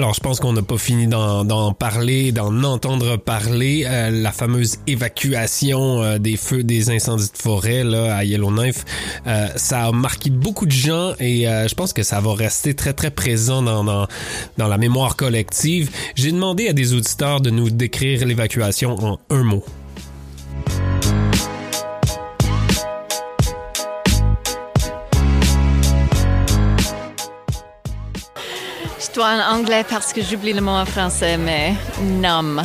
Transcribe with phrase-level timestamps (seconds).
[0.00, 3.84] Alors, je pense qu'on n'a pas fini d'en parler, d'en entendre parler.
[3.86, 8.86] Euh, la fameuse évacuation euh, des feux, des incendies de forêt là, à Yellowknife,
[9.26, 12.94] euh, ça a marqué beaucoup de gens et je pense que ça va rester très,
[12.94, 14.06] très présent dans, dans,
[14.56, 15.90] dans la mémoire collective.
[16.14, 19.62] J'ai demandé à des auditeurs de nous décrire l'évacuation en un mot.
[29.18, 32.62] En anglais parce que j'oublie le mot en français, mais numb.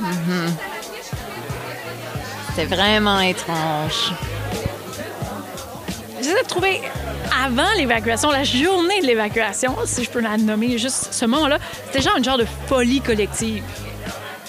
[0.00, 0.56] Mhm.
[2.54, 4.12] C'est vraiment étrange.
[6.18, 6.80] J'essaie de trouver
[7.44, 12.02] avant l'évacuation, la journée de l'évacuation, si je peux la nommer, juste ce moment-là, c'était
[12.02, 13.62] genre une genre de folie collective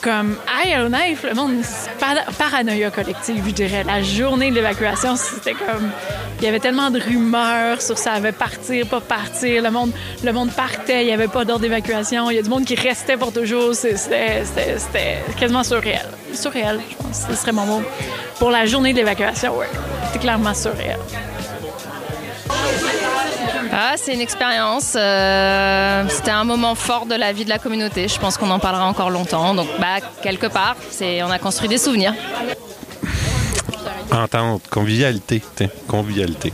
[0.02, 1.62] comme Yellowknife, le monde,
[2.38, 3.84] paranoïa collective, je dirais.
[3.86, 5.90] La journée de l'évacuation, c'était comme.
[6.40, 9.64] Il y avait tellement de rumeurs sur ça avait partir, pas partir.
[9.64, 9.92] Le monde,
[10.24, 12.30] le monde partait, il n'y avait pas d'ordre d'évacuation.
[12.30, 13.74] Il y a du monde qui restait pour toujours.
[13.74, 14.44] C'était
[15.40, 16.06] quasiment surréel.
[16.34, 17.26] Surréel, je pense.
[17.30, 17.82] Ce serait mon mot.
[18.40, 19.70] Pour la journée de l'évacuation, ouais.
[20.08, 21.00] C'était clairement surréel.
[23.72, 24.94] Ah, c'est une expérience.
[24.96, 28.08] Euh, c'était un moment fort de la vie de la communauté.
[28.08, 29.54] Je pense qu'on en parlera encore longtemps.
[29.54, 32.14] Donc, bah, quelque part, c'est, on a construit des souvenirs.
[34.12, 35.42] Entente, convivialité.
[35.88, 36.54] convivialité.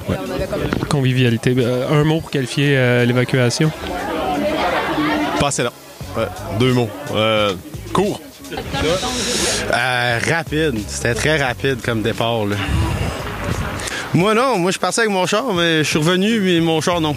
[0.90, 1.56] Convivialité.
[1.58, 3.72] Euh, un mot pour qualifier euh, l'évacuation?
[5.40, 5.72] Pas assez long.
[6.60, 6.90] deux mots.
[7.94, 8.20] court.
[9.72, 10.80] rapide.
[10.88, 12.46] C'était très rapide comme départ.
[12.46, 12.56] Là.
[14.16, 17.02] Moi non, moi je partais avec mon char, mais je suis revenu, mais mon char
[17.02, 17.16] non.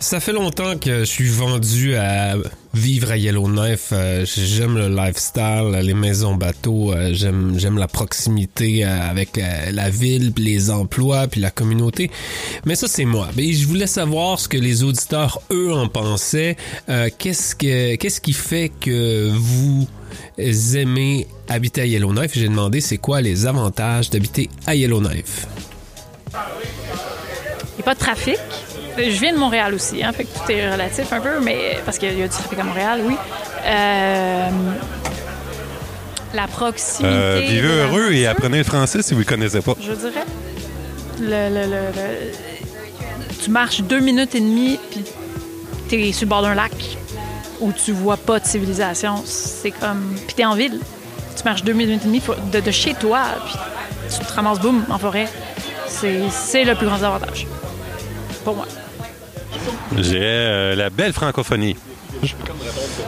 [0.00, 2.36] Ça fait longtemps que je suis vendu à
[2.74, 3.90] vivre à Yellowknife.
[3.92, 6.92] Euh, j'aime le lifestyle, les maisons bateaux.
[6.92, 9.40] Euh, j'aime j'aime la proximité euh, avec
[9.72, 12.10] la ville, les emplois, puis la communauté.
[12.64, 13.28] Mais ça c'est moi.
[13.36, 16.56] Mais je voulais savoir ce que les auditeurs eux en pensaient.
[17.18, 19.86] qu'est-ce que qu'est-ce qui fait que vous
[20.76, 22.32] aimez habiter à Yellowknife?
[22.34, 25.46] J'ai demandé c'est quoi les avantages d'habiter à Yellowknife?
[26.30, 28.38] Il n'y a pas de trafic.
[28.98, 31.98] Je viens de Montréal aussi, hein, fait que tout est relatif un peu, mais parce
[31.98, 33.14] qu'il y a du trafic à Montréal, oui.
[33.64, 34.48] Euh,
[36.34, 37.14] la proximité.
[37.14, 39.74] Euh, vivez heureux et apprenez le français si vous ne le connaissez pas.
[39.80, 40.24] Je dirais.
[41.20, 42.32] Le,
[43.42, 45.04] tu marches deux minutes et demie, puis
[45.88, 46.72] tu es sur le bord d'un lac
[47.60, 49.22] où tu vois pas de civilisation.
[49.24, 50.14] C'est comme.
[50.26, 50.80] Puis tu es en ville.
[51.36, 52.22] Tu marches deux minutes et demie
[52.52, 53.54] de, de chez toi, puis
[54.18, 55.28] tu te ramasses, boum, en forêt.
[55.86, 57.46] C'est le plus grand avantage.
[58.44, 58.66] Pour moi.
[59.92, 61.76] Dirais euh, la belle francophonie.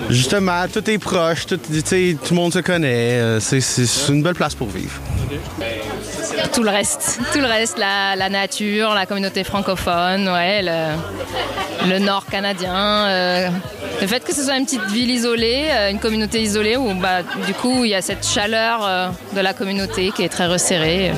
[0.08, 3.18] Justement, tout est proche, tout, tout le monde se connaît.
[3.18, 5.00] Euh, c'est une belle place pour vivre.
[6.52, 12.74] Tout le reste, tout le reste, la, nature, la communauté francophone, ouais, le, nord canadien.
[12.74, 13.48] Euh,
[14.00, 17.54] le fait que ce soit une petite ville isolée, une communauté isolée où bah, du
[17.54, 21.12] coup il y a cette chaleur de la communauté qui est très resserrée.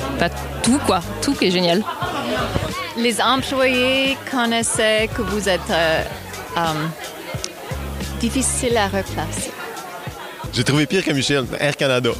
[0.61, 1.83] tout quoi, tout qui est génial
[2.97, 6.03] les employés connaissaient que vous êtes euh,
[6.57, 6.87] euh,
[8.19, 9.51] difficile à replacer.
[10.53, 12.11] J'ai trouvé pire que Michel, Air Canada.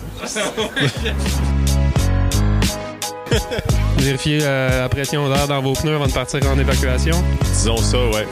[3.98, 7.24] Vérifiez euh, la pression d'air dans vos pneus avant de partir en évacuation?
[7.54, 8.28] Disons ça, ouais.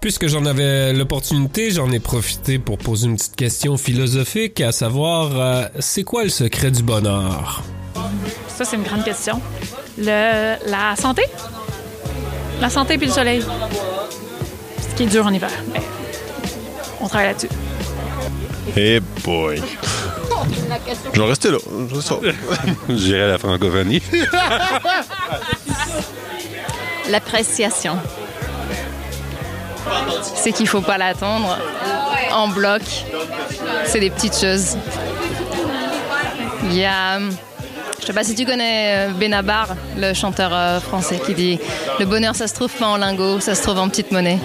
[0.00, 5.68] Puisque j'en avais l'opportunité, j'en ai profité pour poser une petite question philosophique, à savoir,
[5.78, 7.62] c'est quoi le secret du bonheur?
[8.48, 9.42] Ça, c'est une grande question
[9.98, 11.22] la santé?
[12.60, 13.44] La santé puis le soleil.
[14.90, 15.50] Ce qui est dur en hiver.
[15.72, 15.80] Mais
[17.00, 17.48] on travaille là-dessus.
[18.76, 19.62] Hey boy.
[21.12, 21.58] Je vais rester là.
[22.88, 24.02] J'irai à la francophonie.
[27.10, 27.98] L'appréciation.
[30.36, 31.58] C'est qu'il faut pas l'attendre
[32.32, 32.82] en bloc.
[33.86, 34.76] C'est des petites choses.
[36.64, 37.18] Il y a
[38.00, 41.58] je sais pas si tu connais euh, Benabar, le chanteur euh, français, qui dit
[41.98, 44.38] Le bonheur, ça se trouve pas en lingots, ça se trouve en petite monnaie.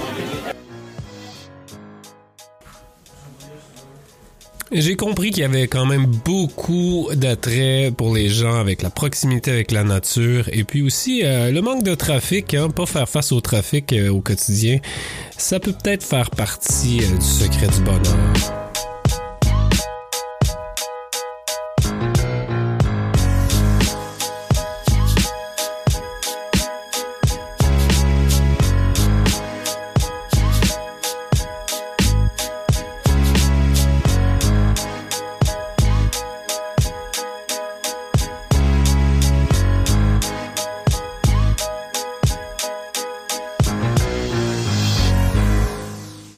[4.71, 9.51] J'ai compris qu'il y avait quand même beaucoup d'attrait pour les gens avec la proximité
[9.51, 13.31] avec la nature et puis aussi euh, le manque de trafic, hein, pas faire face
[13.31, 14.79] au trafic au quotidien,
[15.37, 18.64] ça peut peut-être faire partie du secret du bonheur.